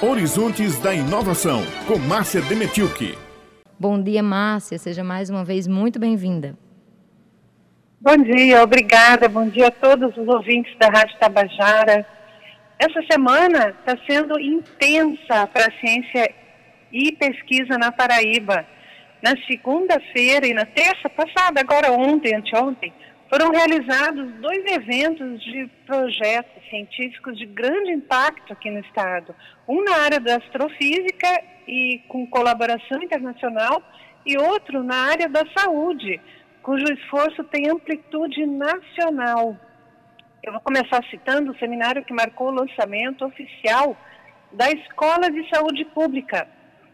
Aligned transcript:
Horizontes 0.00 0.78
da 0.78 0.94
Inovação, 0.94 1.60
com 1.88 1.98
Márcia 1.98 2.40
Demetilke. 2.42 3.18
Bom 3.76 4.00
dia, 4.00 4.22
Márcia. 4.22 4.78
Seja 4.78 5.02
mais 5.02 5.28
uma 5.28 5.44
vez 5.44 5.66
muito 5.66 5.98
bem-vinda. 5.98 6.56
Bom 8.00 8.16
dia, 8.16 8.62
obrigada. 8.62 9.28
Bom 9.28 9.48
dia 9.48 9.66
a 9.66 9.70
todos 9.72 10.16
os 10.16 10.28
ouvintes 10.28 10.72
da 10.78 10.86
Rádio 10.86 11.18
Tabajara. 11.18 12.06
Essa 12.78 13.02
semana 13.10 13.70
está 13.70 13.98
sendo 14.08 14.38
intensa 14.38 15.48
para 15.48 15.66
a 15.66 15.80
ciência 15.80 16.32
e 16.92 17.10
pesquisa 17.10 17.76
na 17.76 17.90
Paraíba. 17.90 18.64
Na 19.20 19.32
segunda-feira 19.48 20.46
e 20.46 20.54
na 20.54 20.64
terça 20.64 21.10
passada, 21.10 21.60
agora 21.60 21.90
ontem, 21.90 22.36
anteontem, 22.36 22.92
foram 23.28 23.50
realizados 23.50 24.32
dois 24.40 24.64
eventos 24.72 25.42
de 25.42 25.66
projetos 25.86 26.62
científicos 26.70 27.36
de 27.36 27.44
grande 27.46 27.92
impacto 27.92 28.52
aqui 28.52 28.70
no 28.70 28.80
estado. 28.80 29.34
Um 29.66 29.84
na 29.84 29.96
área 29.96 30.18
da 30.18 30.36
astrofísica 30.36 31.42
e 31.66 32.00
com 32.08 32.26
colaboração 32.26 33.02
internacional, 33.02 33.82
e 34.24 34.36
outro 34.36 34.82
na 34.82 34.96
área 35.10 35.28
da 35.28 35.44
saúde, 35.56 36.20
cujo 36.62 36.84
esforço 36.92 37.44
tem 37.44 37.70
amplitude 37.70 38.44
nacional. 38.46 39.56
Eu 40.42 40.52
vou 40.52 40.60
começar 40.60 41.02
citando 41.10 41.52
o 41.52 41.58
seminário 41.58 42.04
que 42.04 42.12
marcou 42.12 42.48
o 42.48 42.54
lançamento 42.54 43.24
oficial 43.24 43.96
da 44.52 44.70
Escola 44.70 45.30
de 45.30 45.48
Saúde 45.50 45.84
Pública, 45.86 46.48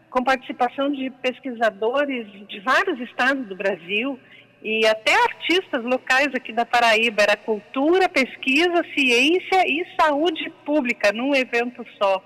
com 0.09 0.23
participação 0.23 0.91
de 0.91 1.09
pesquisadores 1.21 2.27
de 2.47 2.59
vários 2.59 2.99
estados 3.01 3.47
do 3.47 3.55
Brasil 3.55 4.19
e 4.65 4.83
até 4.87 5.13
artistas 5.13 5.83
locais 5.83 6.29
aqui 6.33 6.51
da 6.51 6.65
Paraíba. 6.65 7.21
Era 7.21 7.37
cultura, 7.37 8.09
pesquisa, 8.09 8.83
ciência 8.95 9.61
e 9.67 9.85
saúde 9.95 10.51
pública 10.65 11.13
num 11.13 11.35
evento 11.35 11.85
só. 12.01 12.19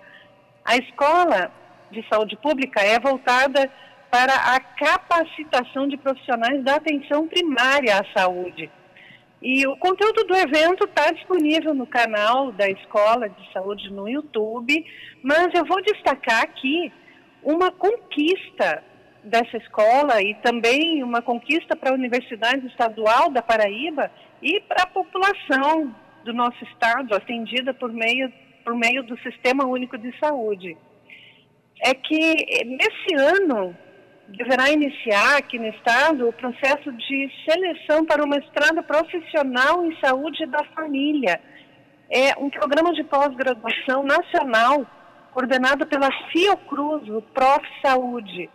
A 0.63 0.77
escola 0.77 1.51
de 1.91 2.01
saúde 2.07 2.37
pública 2.37 2.79
é 2.79 2.97
voltada 2.97 3.69
para 4.09 4.33
a 4.33 4.59
capacitação 4.61 5.89
de 5.89 5.97
profissionais 5.97 6.63
da 6.63 6.75
atenção 6.75 7.27
primária 7.27 7.99
à 7.99 8.05
saúde. 8.17 8.71
E 9.41 9.67
o 9.67 9.75
conteúdo 9.75 10.23
do 10.23 10.35
evento 10.35 10.85
está 10.85 11.11
disponível 11.11 11.73
no 11.73 11.85
canal 11.85 12.53
da 12.53 12.69
Escola 12.69 13.27
de 13.27 13.51
Saúde 13.51 13.91
no 13.91 14.07
YouTube, 14.07 14.85
mas 15.21 15.49
eu 15.53 15.65
vou 15.65 15.81
destacar 15.81 16.43
aqui 16.43 16.91
uma 17.43 17.69
conquista 17.69 18.81
dessa 19.23 19.57
escola 19.57 20.21
e 20.21 20.35
também 20.35 21.03
uma 21.03 21.21
conquista 21.21 21.75
para 21.75 21.91
a 21.91 21.93
Universidade 21.93 22.65
Estadual 22.67 23.29
da 23.29 23.41
Paraíba 23.41 24.11
e 24.41 24.59
para 24.61 24.83
a 24.83 24.87
população 24.87 25.93
do 26.23 26.33
nosso 26.33 26.63
estado, 26.63 27.15
atendida 27.15 27.73
por 27.73 27.91
meio, 27.91 28.31
por 28.63 28.75
meio 28.75 29.03
do 29.03 29.17
Sistema 29.19 29.65
Único 29.65 29.97
de 29.97 30.17
Saúde. 30.19 30.77
É 31.81 31.93
que 31.93 32.65
nesse 32.65 33.15
ano 33.15 33.75
deverá 34.27 34.69
iniciar 34.69 35.37
aqui 35.37 35.57
no 35.57 35.67
estado 35.67 36.27
o 36.27 36.33
processo 36.33 36.91
de 36.91 37.31
seleção 37.49 38.05
para 38.05 38.23
o 38.23 38.27
mestrado 38.27 38.83
profissional 38.83 39.85
em 39.85 39.97
saúde 39.99 40.45
da 40.47 40.63
família. 40.75 41.39
É 42.09 42.37
um 42.37 42.49
programa 42.49 42.93
de 42.93 43.03
pós-graduação 43.03 44.03
nacional 44.03 44.85
coordenado 45.31 45.85
pela 45.87 46.09
Fiocruz, 46.31 47.07
o 47.09 47.21
Prof. 47.21 47.65
Saúde. 47.81 48.49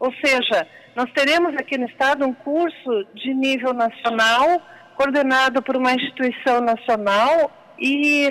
Ou 0.00 0.10
seja, 0.24 0.66
nós 0.96 1.12
teremos 1.12 1.54
aqui 1.54 1.76
no 1.76 1.86
Estado 1.86 2.26
um 2.26 2.32
curso 2.32 3.06
de 3.14 3.34
nível 3.34 3.74
nacional, 3.74 4.60
coordenado 4.96 5.62
por 5.62 5.76
uma 5.76 5.92
instituição 5.92 6.62
nacional 6.62 7.52
e 7.78 8.30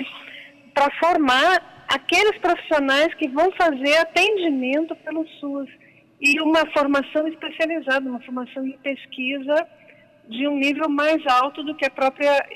para 0.74 0.90
formar 0.98 1.86
aqueles 1.88 2.36
profissionais 2.38 3.14
que 3.14 3.28
vão 3.28 3.50
fazer 3.52 3.96
atendimento 3.98 4.96
pelo 4.96 5.26
SUS 5.38 5.68
e 6.20 6.40
uma 6.40 6.66
formação 6.76 7.26
especializada, 7.28 8.08
uma 8.08 8.20
formação 8.20 8.66
em 8.66 8.76
pesquisa 8.78 9.66
de 10.28 10.46
um 10.46 10.56
nível 10.56 10.88
mais 10.88 11.24
alto 11.26 11.62
do 11.62 11.74
que 11.74 11.86
a 11.86 11.90
própria 11.90 12.46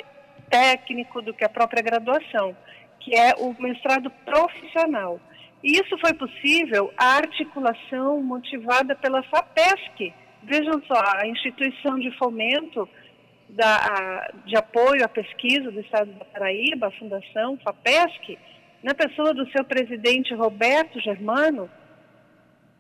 técnico, 0.51 1.23
do 1.23 1.33
que 1.33 1.45
a 1.45 1.49
própria 1.49 1.83
graduação, 1.83 2.57
que 3.01 3.15
é 3.15 3.35
o 3.39 3.55
mestrado 3.61 4.11
profissional. 4.25 5.21
E 5.65 5.81
isso 5.81 5.97
foi 5.97 6.13
possível 6.13 6.93
a 6.95 7.17
articulação 7.17 8.23
motivada 8.23 8.95
pela 8.97 9.23
FAPESC. 9.23 10.13
Vejam 10.43 10.83
só, 10.87 11.01
a 11.17 11.27
instituição 11.27 11.99
de 11.99 12.11
fomento 12.19 12.87
da, 13.49 13.77
a, 13.77 14.33
de 14.45 14.55
apoio 14.57 15.03
à 15.03 15.09
pesquisa 15.09 15.71
do 15.71 15.81
Estado 15.81 16.13
da 16.13 16.25
Paraíba, 16.27 16.89
a 16.89 16.99
Fundação 16.99 17.57
FAPESC, 17.65 18.39
na 18.83 18.95
pessoa 18.95 19.33
do 19.33 19.51
seu 19.53 19.65
presidente 19.65 20.35
Roberto 20.35 21.01
Germano, 21.01 21.71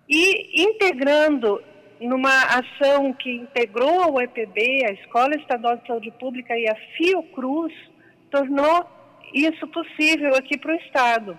e 0.06 0.62
integrando 0.62 1.62
numa 1.98 2.36
ação 2.42 3.14
que 3.14 3.30
integrou 3.30 4.12
o 4.12 4.20
EPB, 4.20 4.84
a 4.86 4.92
Escola 4.92 5.34
Estadual 5.36 5.78
de 5.78 5.86
Saúde 5.86 6.10
Pública 6.20 6.54
e 6.54 6.68
a 6.68 6.76
Fiocruz, 6.98 7.72
tornou 8.30 8.84
isso 9.32 9.66
possível 9.68 10.34
aqui 10.36 10.58
para 10.58 10.72
o 10.72 10.76
Estado. 10.76 11.38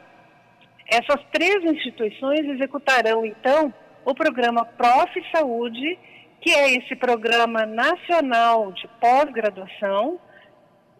Essas 0.87 1.19
três 1.31 1.63
instituições 1.63 2.45
executarão, 2.45 3.25
então, 3.25 3.73
o 4.05 4.13
programa 4.13 4.63
Prof. 4.65 5.11
Saúde, 5.35 5.97
que 6.39 6.51
é 6.51 6.75
esse 6.75 6.95
programa 6.95 7.65
nacional 7.65 8.71
de 8.71 8.87
pós-graduação, 8.99 10.19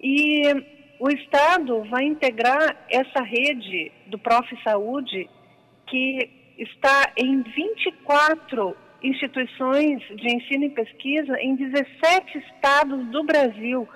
e 0.02 0.42
o 1.00 1.10
Estado 1.10 1.84
vai 1.84 2.04
integrar 2.04 2.76
essa 2.90 3.22
rede 3.24 3.92
do 4.08 4.18
Prof. 4.18 4.48
Saúde, 4.64 5.30
que 5.88 6.30
está 6.58 7.12
em 7.16 7.42
24 7.42 8.76
instituições 9.04 10.02
de 10.16 10.36
ensino 10.36 10.66
e 10.66 10.70
pesquisa 10.72 11.40
em 11.40 11.56
17 11.56 12.38
estados 12.40 13.06
do 13.08 13.24
Brasil. 13.24 13.88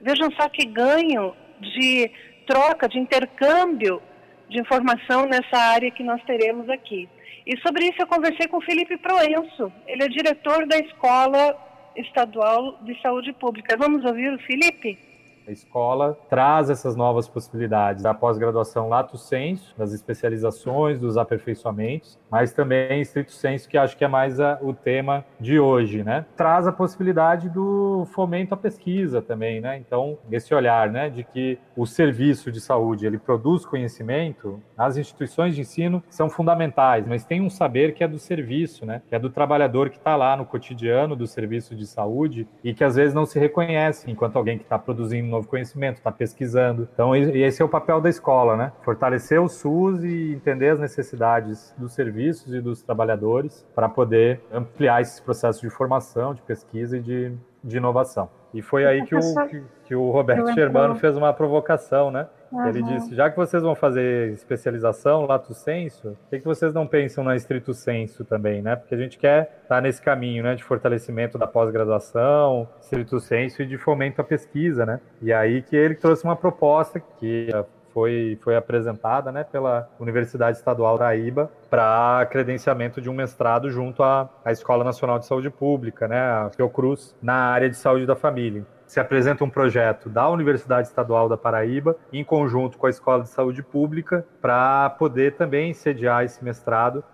Vejam 0.00 0.28
só 0.32 0.48
que 0.48 0.66
ganho 0.66 1.34
de 1.60 2.10
troca, 2.46 2.88
de 2.88 2.98
intercâmbio 2.98 4.02
de 4.48 4.60
informação 4.60 5.26
nessa 5.26 5.56
área 5.56 5.90
que 5.90 6.02
nós 6.02 6.22
teremos 6.24 6.68
aqui. 6.68 7.08
E 7.46 7.56
sobre 7.60 7.86
isso 7.86 8.00
eu 8.00 8.06
conversei 8.06 8.48
com 8.48 8.58
o 8.58 8.62
Felipe 8.62 8.96
Proenço, 8.96 9.72
ele 9.86 10.02
é 10.02 10.08
diretor 10.08 10.66
da 10.66 10.78
Escola 10.78 11.56
Estadual 11.96 12.78
de 12.82 13.00
Saúde 13.00 13.32
Pública. 13.32 13.76
Vamos 13.76 14.04
ouvir 14.04 14.32
o 14.32 14.38
Felipe? 14.40 14.98
A 15.46 15.52
escola 15.52 16.18
traz 16.28 16.70
essas 16.70 16.96
novas 16.96 17.28
possibilidades 17.28 18.02
da 18.02 18.12
pós-graduação 18.12 18.88
lato 18.88 19.16
sensu, 19.16 19.72
das 19.78 19.92
especializações, 19.92 20.98
dos 20.98 21.16
aperfeiçoamentos, 21.16 22.18
mas 22.28 22.52
também 22.52 23.00
estrito 23.00 23.30
senso, 23.30 23.68
que 23.68 23.78
acho 23.78 23.96
que 23.96 24.04
é 24.04 24.08
mais 24.08 24.40
a, 24.40 24.58
o 24.60 24.74
tema 24.74 25.24
de 25.38 25.60
hoje, 25.60 26.02
né? 26.02 26.26
Traz 26.36 26.66
a 26.66 26.72
possibilidade 26.72 27.48
do 27.48 28.08
fomento 28.12 28.54
à 28.54 28.56
pesquisa 28.56 29.22
também, 29.22 29.60
né? 29.60 29.78
Então, 29.78 30.18
esse 30.32 30.52
olhar, 30.52 30.90
né, 30.90 31.08
de 31.08 31.22
que 31.22 31.60
o 31.76 31.86
serviço 31.86 32.50
de 32.50 32.60
saúde, 32.60 33.06
ele 33.06 33.18
produz 33.18 33.64
conhecimento, 33.64 34.60
as 34.76 34.96
instituições 34.96 35.54
de 35.54 35.60
ensino 35.60 36.02
são 36.10 36.28
fundamentais, 36.28 37.06
mas 37.06 37.24
tem 37.24 37.40
um 37.40 37.48
saber 37.48 37.94
que 37.94 38.02
é 38.02 38.08
do 38.08 38.18
serviço, 38.18 38.84
né? 38.84 39.00
Que 39.08 39.14
é 39.14 39.18
do 39.18 39.30
trabalhador 39.30 39.90
que 39.90 39.96
está 39.96 40.16
lá 40.16 40.36
no 40.36 40.44
cotidiano 40.44 41.14
do 41.14 41.26
serviço 41.26 41.76
de 41.76 41.86
saúde 41.86 42.48
e 42.64 42.74
que 42.74 42.82
às 42.82 42.96
vezes 42.96 43.14
não 43.14 43.24
se 43.24 43.38
reconhece 43.38 44.10
enquanto 44.10 44.34
alguém 44.34 44.58
que 44.58 44.64
está 44.64 44.76
produzindo 44.76 45.35
novo 45.36 45.48
conhecimento, 45.48 45.98
está 45.98 46.10
pesquisando. 46.10 46.88
Então, 46.92 47.14
esse 47.14 47.62
é 47.62 47.64
o 47.64 47.68
papel 47.68 48.00
da 48.00 48.08
escola, 48.08 48.56
né? 48.56 48.72
Fortalecer 48.82 49.40
o 49.40 49.48
SUS 49.48 50.02
e 50.02 50.34
entender 50.34 50.70
as 50.70 50.80
necessidades 50.80 51.74
dos 51.76 51.92
serviços 51.92 52.52
e 52.52 52.60
dos 52.60 52.82
trabalhadores 52.82 53.66
para 53.74 53.88
poder 53.88 54.40
ampliar 54.52 55.00
esses 55.00 55.20
processos 55.20 55.60
de 55.60 55.70
formação, 55.70 56.34
de 56.34 56.42
pesquisa 56.42 56.96
e 56.96 57.00
de, 57.00 57.32
de 57.62 57.76
inovação. 57.76 58.28
E 58.54 58.62
foi 58.62 58.86
aí 58.86 59.04
que 59.04 59.14
o, 59.14 59.20
que, 59.48 59.62
que 59.84 59.94
o 59.94 60.10
Roberto 60.10 60.52
Germano 60.54 60.94
fez 60.96 61.16
uma 61.16 61.32
provocação, 61.32 62.10
né? 62.10 62.26
Uhum. 62.56 62.68
Ele 62.68 62.82
disse: 62.82 63.14
já 63.14 63.28
que 63.30 63.36
vocês 63.36 63.62
vão 63.62 63.74
fazer 63.74 64.32
especialização, 64.32 65.26
lato 65.26 65.52
senso, 65.52 66.16
por 66.22 66.30
que, 66.30 66.38
que 66.38 66.44
vocês 66.44 66.72
não 66.72 66.86
pensam 66.86 67.22
na 67.22 67.36
estrito 67.36 67.74
senso 67.74 68.24
também, 68.24 68.62
né? 68.62 68.76
Porque 68.76 68.94
a 68.94 68.98
gente 68.98 69.18
quer 69.18 69.58
estar 69.62 69.76
tá 69.76 69.80
nesse 69.80 70.00
caminho, 70.00 70.42
né, 70.42 70.54
de 70.54 70.64
fortalecimento 70.64 71.36
da 71.36 71.46
pós-graduação, 71.46 72.66
estrito 72.80 73.20
senso 73.20 73.62
e 73.62 73.66
de 73.66 73.76
fomento 73.76 74.20
à 74.22 74.24
pesquisa, 74.24 74.86
né? 74.86 75.00
E 75.20 75.32
aí 75.32 75.60
que 75.60 75.76
ele 75.76 75.94
trouxe 75.94 76.24
uma 76.24 76.36
proposta 76.36 76.98
que 76.98 77.50
foi, 77.92 78.38
foi 78.42 78.56
apresentada 78.56 79.30
né, 79.30 79.44
pela 79.44 79.88
Universidade 79.98 80.56
Estadual 80.56 80.98
da 80.98 81.14
Iba 81.14 81.50
para 81.68 82.26
credenciamento 82.30 83.00
de 83.00 83.10
um 83.10 83.14
mestrado 83.14 83.70
junto 83.70 84.02
à, 84.02 84.28
à 84.44 84.52
Escola 84.52 84.84
Nacional 84.84 85.18
de 85.18 85.26
Saúde 85.26 85.50
Pública, 85.50 86.08
né, 86.08 86.18
a 86.18 86.50
Fiocruz, 86.54 87.14
na 87.22 87.34
área 87.34 87.68
de 87.68 87.76
saúde 87.76 88.06
da 88.06 88.16
família 88.16 88.64
se 88.86 89.00
apresenta 89.00 89.44
um 89.44 89.50
projeto 89.50 90.08
da 90.08 90.28
Universidade 90.28 90.86
Estadual 90.86 91.28
da 91.28 91.36
Paraíba, 91.36 91.96
em 92.12 92.22
conjunto 92.22 92.78
com 92.78 92.86
a 92.86 92.90
Escola 92.90 93.24
de 93.24 93.28
Saúde 93.28 93.62
Pública, 93.62 94.26
para 94.40 94.90
poder 94.90 95.34
também 95.34 95.74
sediar 95.74 96.24
esse 96.24 96.42
mestrado. 96.44 97.04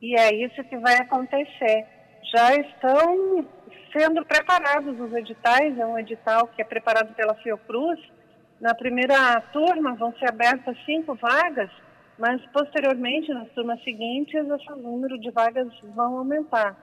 E 0.00 0.18
é 0.18 0.34
isso 0.34 0.62
que 0.64 0.78
vai 0.78 0.96
acontecer. 0.96 1.86
Já 2.32 2.54
estão 2.54 3.46
sendo 3.92 4.24
preparados 4.24 4.98
os 4.98 5.12
editais, 5.14 5.78
é 5.78 5.86
um 5.86 5.98
edital 5.98 6.48
que 6.48 6.62
é 6.62 6.64
preparado 6.64 7.14
pela 7.14 7.34
Fiocruz, 7.34 8.00
Na 8.58 8.74
primeira 8.74 9.38
turma 9.52 9.94
vão 9.96 10.14
ser 10.14 10.30
abertas 10.30 10.76
cinco 10.86 11.14
vagas, 11.14 11.70
mas 12.18 12.40
posteriormente, 12.46 13.32
nas 13.32 13.48
turmas 13.50 13.82
seguintes, 13.84 14.34
esse 14.34 14.80
número 14.80 15.18
de 15.18 15.30
vagas 15.30 15.68
vão 15.94 16.16
aumentar. 16.16 16.74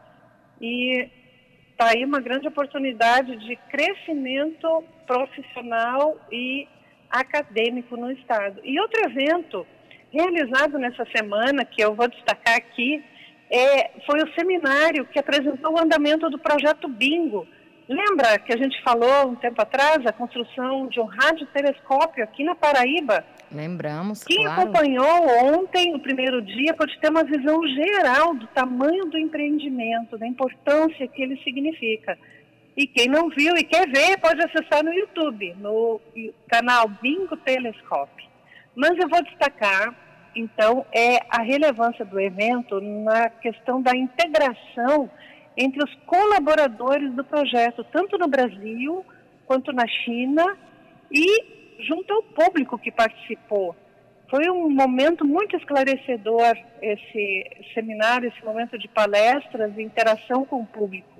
E 0.61 1.09
está 1.73 1.89
aí 1.89 2.05
uma 2.05 2.21
grande 2.21 2.47
oportunidade 2.47 3.35
de 3.37 3.55
crescimento 3.69 4.83
profissional 5.05 6.17
e 6.31 6.67
acadêmico 7.09 7.97
no 7.97 8.11
Estado. 8.11 8.61
E 8.63 8.79
outro 8.79 9.05
evento 9.05 9.65
realizado 10.11 10.77
nessa 10.77 11.05
semana, 11.15 11.65
que 11.65 11.83
eu 11.83 11.95
vou 11.95 12.07
destacar 12.07 12.55
aqui, 12.55 13.03
é, 13.49 13.91
foi 14.05 14.21
o 14.21 14.33
seminário 14.33 15.05
que 15.05 15.19
apresentou 15.19 15.73
o 15.73 15.79
andamento 15.79 16.29
do 16.29 16.39
projeto 16.39 16.87
Bingo. 16.87 17.47
Lembra 17.88 18.39
que 18.39 18.53
a 18.53 18.57
gente 18.57 18.81
falou 18.81 19.31
um 19.31 19.35
tempo 19.35 19.62
atrás 19.62 20.06
a 20.06 20.13
construção 20.13 20.88
de 20.88 21.00
um 21.01 21.06
radiotelescópio 21.06 22.24
aqui 22.24 22.44
na 22.44 22.56
Paraíba? 22.56 23.25
Lembramos, 23.51 24.24
Quem 24.24 24.45
claro. 24.45 24.62
acompanhou 24.62 25.27
ontem, 25.53 25.94
o 25.94 26.00
primeiro 26.00 26.41
dia, 26.41 26.74
pode 26.74 26.97
ter 27.00 27.09
uma 27.09 27.24
visão 27.24 27.62
geral 27.68 28.33
do 28.35 28.47
tamanho 28.47 29.06
do 29.06 29.18
empreendimento, 29.18 30.18
da 30.18 30.25
importância 30.25 31.07
que 31.07 31.21
ele 31.21 31.38
significa. 31.44 32.18
E 32.75 32.88
quem 32.88 33.07
não 33.07 33.30
viu 33.30 33.56
e 33.56 33.63
quer 33.63 33.88
ver, 33.88 34.18
pode 34.18 34.41
acessar 34.41 34.83
no 34.83 34.94
YouTube, 34.94 35.53
no 35.59 36.01
canal 36.47 36.88
Bingo 36.88 37.38
Telescope. 37.38 38.27
Mas 38.75 38.97
eu 38.97 39.07
vou 39.07 39.21
destacar, 39.24 39.94
então, 40.36 40.86
é 40.91 41.19
a 41.29 41.44
relevância 41.44 42.03
do 42.03 42.19
evento 42.19 42.81
na 42.81 43.29
questão 43.29 43.81
da 43.81 43.95
integração 43.95 45.12
entre 45.57 45.83
os 45.83 45.94
colaboradores 46.05 47.13
do 47.13 47.23
projeto, 47.23 47.83
tanto 47.91 48.17
no 48.17 48.27
Brasil 48.27 49.05
quanto 49.45 49.71
na 49.71 49.88
China 49.88 50.57
e 51.11 51.81
junto 51.88 52.13
ao 52.13 52.23
público 52.23 52.77
que 52.77 52.91
participou. 52.91 53.75
Foi 54.29 54.50
um 54.50 54.69
momento 54.69 55.25
muito 55.25 55.55
esclarecedor 55.55 56.57
esse 56.81 57.45
seminário, 57.73 58.29
esse 58.29 58.44
momento 58.44 58.79
de 58.79 58.88
palestras 58.88 59.77
e 59.77 59.83
interação 59.83 60.44
com 60.45 60.61
o 60.61 60.65
público. 60.65 61.13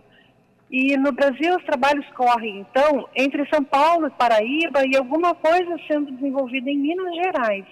E 0.71 0.97
no 0.97 1.12
Brasil 1.12 1.56
os 1.56 1.63
trabalhos 1.63 2.07
correm, 2.15 2.62
então, 2.62 3.07
entre 3.15 3.47
São 3.53 3.63
Paulo 3.63 4.07
e 4.07 4.12
Paraíba 4.12 4.83
e 4.88 4.97
alguma 4.97 5.35
coisa 5.35 5.77
sendo 5.88 6.12
desenvolvida 6.12 6.68
em 6.71 6.80
Minas 6.80 7.13
Gerais. 7.15 7.65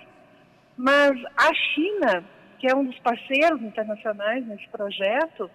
Mas 0.78 1.12
a 1.36 1.52
China, 1.54 2.24
que 2.60 2.72
é 2.72 2.76
um 2.76 2.86
dos 2.86 3.00
parceiros 3.00 3.60
internacionais 3.64 4.46
nesse 4.46 4.68
projeto, 4.70 5.50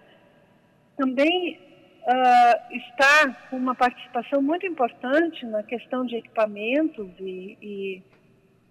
também 0.97 1.59
uh, 2.03 2.75
está 2.75 3.33
com 3.49 3.57
uma 3.57 3.75
participação 3.75 4.41
muito 4.41 4.65
importante 4.65 5.45
na 5.45 5.63
questão 5.63 6.05
de 6.05 6.15
equipamentos 6.17 7.07
e, 7.19 7.57
e, 7.61 8.03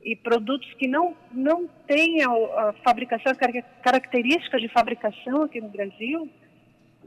e 0.02 0.16
produtos 0.16 0.70
que 0.74 0.88
não, 0.88 1.16
não 1.30 1.68
têm 1.86 2.22
a, 2.22 2.28
a 2.28 2.74
fabricação, 2.84 3.32
a 3.32 3.82
característica 3.82 4.58
de 4.58 4.68
fabricação 4.68 5.44
aqui 5.44 5.60
no 5.60 5.68
Brasil. 5.68 6.28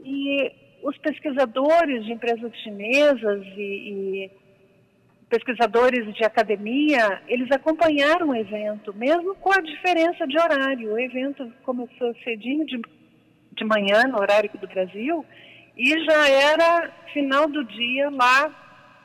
E 0.02 0.52
os 0.82 0.96
pesquisadores 0.98 2.04
de 2.06 2.12
empresas 2.12 2.52
chinesas 2.62 3.46
e, 3.56 3.60
e 3.60 4.30
pesquisadores 5.28 6.12
de 6.14 6.24
academia, 6.24 7.22
eles 7.28 7.48
acompanharam 7.52 8.30
o 8.30 8.34
evento, 8.34 8.92
mesmo 8.94 9.34
com 9.36 9.52
a 9.52 9.60
diferença 9.60 10.26
de 10.26 10.38
horário. 10.38 10.92
O 10.92 10.98
evento 10.98 11.52
começou 11.62 12.14
cedinho 12.24 12.66
de, 12.66 12.80
de 13.52 13.64
manhã, 13.64 14.04
no 14.04 14.20
horário 14.20 14.50
do 14.60 14.66
Brasil, 14.66 15.24
e 15.76 15.90
já 16.04 16.28
era 16.28 16.90
final 17.12 17.48
do 17.48 17.64
dia 17.64 18.10
lá 18.10 18.52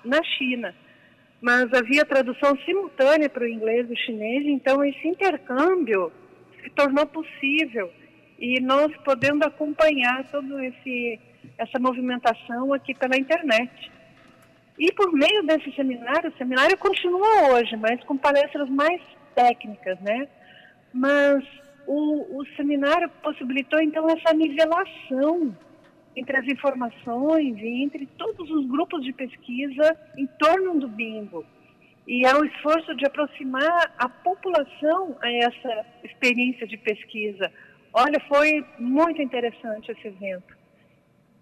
na 0.04 0.22
China. 0.24 0.74
Mas 1.42 1.72
havia 1.74 2.06
tradução 2.06 2.58
simultânea 2.66 3.30
para 3.30 3.44
o 3.44 3.48
inglês 3.48 3.90
e 3.90 3.94
o 3.94 3.98
chinês, 3.98 4.46
então 4.46 4.84
esse 4.84 5.08
intercâmbio 5.08 6.12
se 6.64 6.70
tornou 6.72 7.06
possível 7.06 7.92
e 8.40 8.60
nós 8.60 8.92
podendo 9.04 9.44
acompanhar 9.46 10.24
todo 10.32 10.60
esse 10.60 11.20
essa 11.58 11.80
movimentação 11.80 12.74
aqui 12.74 12.94
pela 12.94 13.18
internet. 13.18 13.92
E 14.78 14.92
por 14.92 15.12
meio 15.14 15.44
desse 15.44 15.72
seminário, 15.74 16.30
o 16.30 16.38
seminário 16.38 16.78
continua 16.78 17.54
hoje, 17.54 17.78
mas 17.78 18.04
com 18.04 18.18
palestras 18.18 18.70
mais 18.70 19.02
técnicas, 19.34 20.00
né? 20.02 20.28
Mas 20.94 21.44
o, 21.88 22.40
o 22.40 22.46
seminário 22.56 23.10
possibilitou 23.22 23.80
então 23.82 24.08
essa 24.10 24.34
nivelação 24.34 25.56
entre 26.16 26.38
as 26.38 26.46
informações 26.48 27.58
e 27.58 27.84
entre 27.84 28.06
todos 28.18 28.50
os 28.50 28.66
grupos 28.68 29.04
de 29.04 29.12
pesquisa 29.14 29.98
em 30.18 30.26
torno 30.40 30.80
do 30.80 30.88
bingo. 30.88 31.46
E 32.08 32.26
há 32.26 32.38
o 32.38 32.46
esforço 32.46 32.96
de 32.96 33.06
aproximar 33.06 33.94
a 33.98 34.08
população 34.08 35.18
a 35.22 35.32
essa 35.32 35.86
experiência 36.04 36.68
de 36.68 36.78
pesquisa. 36.78 37.52
Olha, 37.92 38.20
foi 38.28 38.64
muito 38.78 39.22
interessante 39.22 39.92
esse 39.92 40.08
evento. 40.08 40.56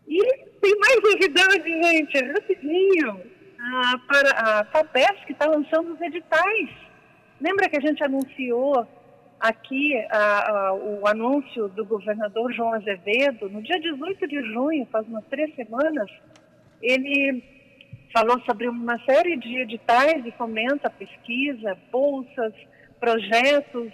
E 0.07 0.19
tem 0.61 0.75
mais 0.79 1.01
novidade, 1.03 1.69
gente, 1.69 2.25
rapidinho. 2.25 3.21
A, 3.59 3.97
para, 4.07 4.59
a 4.59 5.31
está 5.31 5.45
lançando 5.45 5.93
os 5.93 6.01
editais. 6.01 6.69
Lembra 7.39 7.69
que 7.69 7.77
a 7.77 7.81
gente 7.81 8.03
anunciou 8.03 8.87
aqui 9.43 9.93
a, 10.09 10.69
a, 10.69 10.73
o 10.73 11.05
anúncio 11.05 11.67
do 11.67 11.85
governador 11.85 12.53
João 12.53 12.73
Azevedo, 12.73 13.49
no 13.49 13.61
dia 13.61 13.77
18 13.77 14.25
de 14.25 14.41
junho, 14.53 14.87
faz 14.89 15.05
umas 15.05 15.25
três 15.25 15.53
semanas, 15.53 16.09
ele 16.81 17.43
falou 18.15 18.39
sobre 18.45 18.69
uma 18.69 18.97
série 19.03 19.35
de 19.35 19.57
editais 19.57 20.23
de 20.23 20.31
fomento 20.31 20.87
à 20.87 20.89
pesquisa, 20.89 21.77
bolsas, 21.91 22.53
projetos 23.01 23.91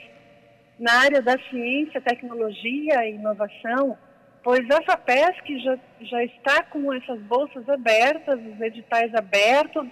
na 0.78 0.94
área 1.00 1.19
da 1.19 1.36
ciência, 1.50 2.00
tecnologia 2.00 3.07
e 3.07 3.16
inovação, 3.16 3.98
pois 4.44 4.69
a 4.69 4.84
FAPESC 4.84 5.63
já, 5.63 5.80
já 6.01 6.24
está 6.25 6.63
com 6.63 6.94
essas 6.94 7.19
bolsas 7.22 7.68
abertas, 7.68 8.40
os 8.40 8.62
editais 8.62 9.12
abertos 9.16 9.88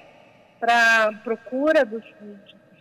para 0.59 1.13
procura 1.23 1.83
dos, 1.83 2.03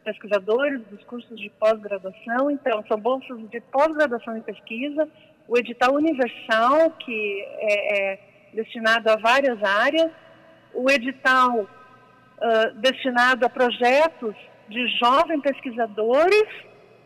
pesquisadores 0.06 0.80
dos 0.86 1.02
cursos 1.04 1.36
de 1.36 1.50
pós-graduação. 1.58 2.48
Então, 2.48 2.84
são 2.86 2.96
bolsas 2.96 3.38
de 3.50 3.60
pós-graduação 3.60 4.36
em 4.36 4.40
pesquisa, 4.40 5.08
o 5.48 5.58
edital 5.58 5.94
universal, 5.94 6.92
que 6.92 7.44
é, 7.58 8.12
é 8.12 8.18
destinado 8.54 9.10
a 9.10 9.16
várias 9.16 9.60
áreas, 9.62 10.12
o 10.72 10.88
edital 10.88 11.60
uh, 11.60 12.74
destinado 12.76 13.44
a 13.44 13.50
projetos 13.50 14.36
de 14.68 14.86
jovens 14.98 15.42
pesquisadores, 15.42 16.48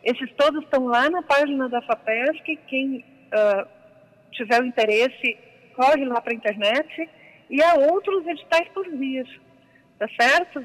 esses 0.05 0.31
todos 0.33 0.63
estão 0.65 0.85
lá 0.87 1.09
na 1.09 1.23
página 1.23 1.69
da 1.71 1.81
FAPESC, 1.83 2.57
quem 2.67 3.05
uh, 3.33 3.67
tiver 4.33 4.61
o 4.63 4.67
interesse, 4.67 5.39
corre 5.75 6.05
lá 6.05 6.21
para 6.21 6.33
a 6.33 6.37
internet, 6.37 7.09
e 7.49 7.63
há 7.63 7.75
outros 7.75 8.27
editais 8.27 8.69
por 8.75 8.87
vir, 8.91 9.27
tá 9.99 10.07
certo? 10.21 10.65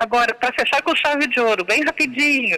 Agora, 0.00 0.34
para 0.34 0.50
fechar 0.54 0.80
com 0.80 0.96
chave 0.96 1.26
de 1.28 1.38
ouro, 1.38 1.62
bem 1.62 1.84
rapidinho. 1.84 2.56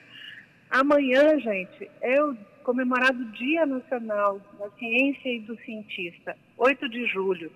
Amanhã, 0.70 1.38
gente, 1.38 1.90
é 2.00 2.24
o 2.24 2.34
comemorado 2.64 3.22
Dia 3.32 3.66
Nacional 3.66 4.40
da 4.58 4.70
Ciência 4.78 5.28
e 5.28 5.40
do 5.40 5.54
Cientista, 5.66 6.34
8 6.56 6.88
de 6.88 7.04
julho. 7.08 7.52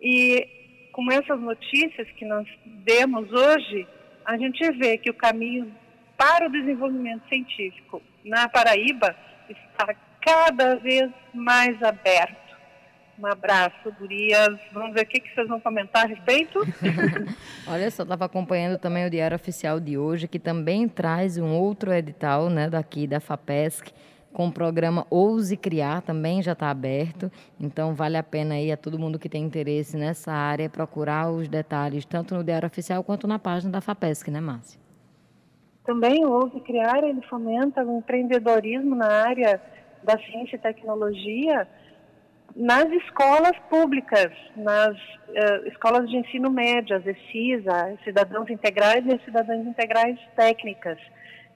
E 0.00 0.88
com 0.90 1.12
essas 1.12 1.38
notícias 1.38 2.08
que 2.12 2.24
nós 2.24 2.48
demos 2.64 3.30
hoje, 3.30 3.86
a 4.24 4.38
gente 4.38 4.72
vê 4.78 4.96
que 4.96 5.10
o 5.10 5.14
caminho 5.14 5.70
para 6.16 6.46
o 6.46 6.50
desenvolvimento 6.50 7.28
científico 7.28 8.00
na 8.24 8.48
Paraíba 8.48 9.14
está 9.50 9.94
cada 10.22 10.76
vez 10.76 11.10
mais 11.34 11.82
aberto. 11.82 12.43
Um 13.18 13.26
abraço, 13.26 13.92
gurias. 13.98 14.58
Vamos 14.72 14.92
ver 14.92 15.02
o 15.02 15.06
que, 15.06 15.20
que 15.20 15.32
vocês 15.34 15.46
vão 15.48 15.60
comentar 15.60 16.04
a 16.04 16.08
respeito. 16.08 16.60
Olha 17.68 17.90
só, 17.90 18.02
estava 18.02 18.24
acompanhando 18.24 18.78
também 18.78 19.06
o 19.06 19.10
Diário 19.10 19.36
Oficial 19.36 19.78
de 19.78 19.96
hoje, 19.96 20.26
que 20.26 20.38
também 20.38 20.88
traz 20.88 21.38
um 21.38 21.54
outro 21.54 21.92
edital 21.92 22.50
né, 22.50 22.68
daqui 22.68 23.06
da 23.06 23.20
FAPESC, 23.20 23.92
com 24.32 24.48
o 24.48 24.52
programa 24.52 25.06
Ouse 25.10 25.56
Criar, 25.56 26.02
também 26.02 26.42
já 26.42 26.52
está 26.52 26.68
aberto. 26.68 27.30
Então, 27.58 27.94
vale 27.94 28.16
a 28.16 28.22
pena 28.22 28.54
aí 28.54 28.72
a 28.72 28.76
todo 28.76 28.98
mundo 28.98 29.16
que 29.16 29.28
tem 29.28 29.44
interesse 29.44 29.96
nessa 29.96 30.32
área 30.32 30.68
procurar 30.68 31.30
os 31.30 31.46
detalhes, 31.46 32.04
tanto 32.04 32.34
no 32.34 32.42
Diário 32.42 32.66
Oficial 32.66 33.04
quanto 33.04 33.28
na 33.28 33.38
página 33.38 33.70
da 33.70 33.80
FAPESC, 33.80 34.32
né, 34.32 34.40
Márcia? 34.40 34.80
Também 35.84 36.24
o 36.24 36.32
Ouse 36.32 36.58
Criar, 36.60 37.04
ele 37.04 37.20
fomenta 37.22 37.84
o 37.84 37.98
empreendedorismo 37.98 38.96
na 38.96 39.06
área 39.06 39.60
da 40.02 40.18
ciência 40.18 40.56
e 40.56 40.58
tecnologia, 40.58 41.68
nas 42.56 42.84
escolas 42.92 43.58
públicas, 43.68 44.30
nas 44.56 44.96
uh, 44.96 45.66
escolas 45.66 46.08
de 46.08 46.16
ensino 46.16 46.50
médio, 46.50 46.96
as 46.96 47.06
ECISA, 47.06 47.98
Cidadãos 48.04 48.48
Integrais 48.48 49.04
e 49.06 49.24
Cidadãs 49.24 49.66
Integrais 49.66 50.18
Técnicas. 50.36 50.98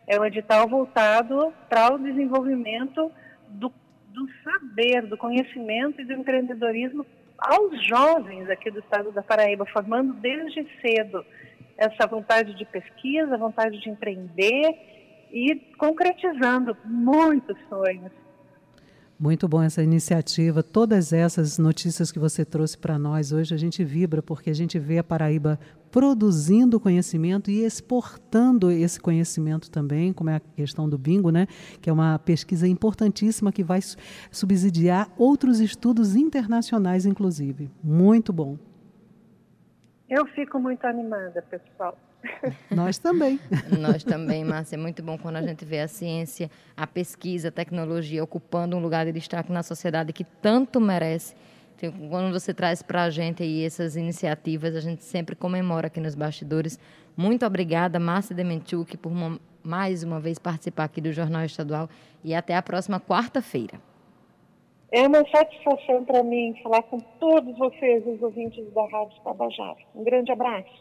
É 0.07 0.19
um 0.19 0.25
edital 0.25 0.69
voltado 0.69 1.53
para 1.69 1.95
o 1.95 1.99
desenvolvimento 1.99 3.13
do, 3.49 3.73
do 4.09 4.29
saber, 4.43 5.07
do 5.07 5.17
conhecimento 5.17 6.01
e 6.01 6.05
do 6.05 6.15
empreendedorismo 6.15 7.07
aos 7.39 7.87
jovens 7.87 8.51
aqui 8.51 8.71
do 8.71 8.81
estado 8.81 9.13
da 9.13 9.23
Paraíba, 9.23 9.65
formando 9.67 10.15
desde 10.15 10.67
cedo. 10.81 11.25
essa 11.77 12.09
vontade 12.09 12.55
de 12.55 12.65
pesquisa, 12.65 13.39
vontade 13.39 13.81
de 13.81 13.89
empreender 13.89 14.75
e 15.31 15.55
concretizando 15.79 16.77
muitos 16.85 17.57
sonhos. 17.69 18.11
Muito 19.21 19.49
bom 19.49 19.61
essa 19.61 19.83
iniciativa. 19.83 20.63
Todas 20.63 21.13
essas 21.13 21.59
notícias 21.59 22.13
que 22.13 22.21
você 22.21 22.45
trouxe 22.45 22.79
para 22.79 22.97
nós 22.97 23.33
hoje, 23.33 23.53
a 23.53 23.57
gente 23.59 23.83
vibra 23.83 24.23
porque 24.23 24.49
a 24.49 24.55
gente 24.55 24.79
vê 24.79 24.99
a 24.99 25.03
Paraíba 25.03 25.59
produzindo 25.91 26.79
conhecimento 26.79 27.51
e 27.51 27.65
exportando 27.65 28.71
esse 28.71 29.01
conhecimento 29.01 29.73
também, 29.73 30.13
como 30.13 30.31
é 30.31 30.37
a 30.37 30.41
questão 30.41 30.89
do 30.89 30.97
bingo, 30.97 31.31
né? 31.31 31.49
Que 31.83 31.91
é 31.91 31.93
uma 31.93 32.17
pesquisa 32.21 32.69
importantíssima 32.69 33.51
que 33.51 33.65
vai 33.65 33.81
subsidiar 34.31 35.11
outros 35.19 35.59
estudos 35.59 36.15
internacionais, 36.15 37.05
inclusive. 37.05 37.69
Muito 37.83 38.33
bom. 38.33 38.57
Eu 40.09 40.27
fico 40.27 40.61
muito 40.61 40.85
animada, 40.87 41.43
pessoal. 41.43 41.99
Nós 42.71 42.99
também. 42.99 43.39
Nós 43.79 44.03
também, 44.05 44.45
Márcia. 44.45 44.77
É 44.77 44.79
muito 44.79 45.03
bom 45.03 45.17
quando 45.17 45.37
a 45.37 45.43
gente 45.43 45.65
vê 45.65 45.81
a 45.81 45.89
ciência, 45.89 46.51
a 46.77 46.87
pesquisa, 46.87 47.49
a 47.49 47.53
tecnologia 47.53 48.23
ocupando 48.23 48.77
um 48.77 48.81
lugar 48.81 49.07
de 49.07 49.13
destaque 49.13 49.53
na 49.53 49.63
sociedade 49.63 50.13
que 50.13 50.25
tanto 50.25 50.81
merece. 50.81 51.35
Então, 51.77 51.93
quando 52.09 52.33
você 52.33 52.53
traz 52.53 52.83
para 52.83 53.05
a 53.05 53.11
gente 53.11 53.43
aí 53.43 53.65
essas 53.65 53.97
iniciativas, 53.97 54.75
a 54.75 54.81
gente 54.81 55.05
sempre 55.05 55.37
comemora 55.37 55.87
aqui 55.87 56.01
nos 56.01 56.15
bastidores. 56.15 56.79
Muito 57.17 57.47
obrigada, 57.47 58.01
Márcia 58.01 58.35
Demenchuk, 58.35 58.97
por 58.97 59.13
uma, 59.13 59.39
mais 59.63 60.03
uma 60.03 60.19
vez 60.19 60.39
participar 60.39 60.85
aqui 60.85 61.01
do 61.01 61.13
Jornal 61.13 61.45
Estadual 61.45 61.89
e 62.25 62.35
até 62.35 62.57
a 62.57 62.63
próxima 62.63 62.99
quarta-feira. 62.99 63.81
É 64.91 65.07
uma 65.07 65.23
satisfação 65.29 66.05
para 66.05 66.23
mim 66.23 66.59
falar 66.63 66.83
com 66.85 66.99
todos 67.21 67.57
vocês, 67.59 68.07
os 68.07 68.23
ouvintes 68.23 68.65
da 68.73 68.87
Rádio 68.89 69.21
Tabajara. 69.23 69.77
Um 69.95 70.03
grande 70.03 70.33
abraço. 70.33 70.71